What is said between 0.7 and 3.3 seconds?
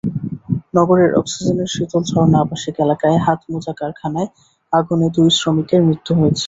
নগরের অক্সিজেনের শীতলঝর্ণা আবাসিক এলাকায়